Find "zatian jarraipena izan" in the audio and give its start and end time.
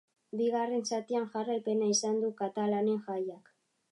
0.95-2.19